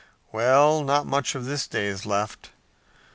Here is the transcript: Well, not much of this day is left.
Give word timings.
Well, 0.31 0.83
not 0.83 1.05
much 1.05 1.35
of 1.35 1.45
this 1.45 1.67
day 1.67 1.85
is 1.85 2.07
left. 2.07 2.49